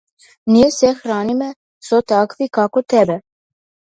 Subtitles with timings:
[0.53, 1.49] Ние се храниме
[1.91, 3.19] со таквите како тебе.